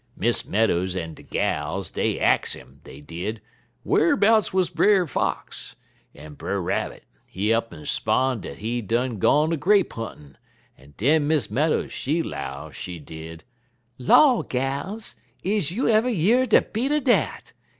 "Miss 0.17 0.47
Meadows 0.47 0.95
en 0.95 1.13
de 1.13 1.21
gals, 1.21 1.91
dey 1.91 2.19
ax 2.19 2.55
'im, 2.55 2.81
dey 2.83 3.01
did, 3.01 3.39
wharbouts 3.85 4.51
wuz 4.51 4.63
Brer 4.67 5.05
Fox, 5.05 5.75
en 6.15 6.33
Brer 6.33 6.59
Rabbit, 6.59 7.03
he 7.27 7.53
up'n 7.53 7.85
'spon' 7.85 8.41
dat 8.41 8.57
he 8.57 8.81
done 8.81 9.19
gone 9.19 9.53
a 9.53 9.57
grape 9.57 9.93
huntin', 9.93 10.37
en 10.75 10.95
den 10.97 11.27
Miss 11.27 11.51
Meadows, 11.51 11.91
she 11.91 12.23
'low, 12.23 12.71
she 12.73 12.97
did: 12.97 13.43
"'Law, 13.99 14.41
gals! 14.41 15.17
is 15.43 15.71
you 15.71 15.87
ever 15.87 16.09
year 16.09 16.47
de 16.47 16.63
beat 16.63 16.91
er 16.91 16.99
dat? 16.99 17.53